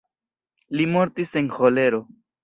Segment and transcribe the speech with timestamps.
[0.79, 2.01] Li mortis en ĥolero.